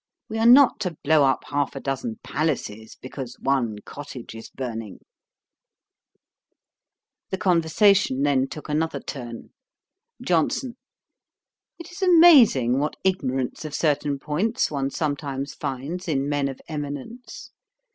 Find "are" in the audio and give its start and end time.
0.39-0.47